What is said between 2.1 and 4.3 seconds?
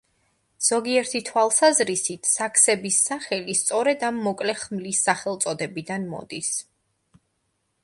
„საქსების“ სახელი სწორედ ამ